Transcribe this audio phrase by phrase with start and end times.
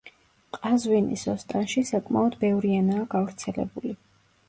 [0.57, 3.99] ყაზვინის ოსტანში საკმაოდ ბევრი ენაა გავრცელებული.